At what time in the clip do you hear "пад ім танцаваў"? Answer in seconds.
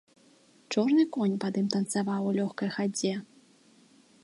1.43-2.21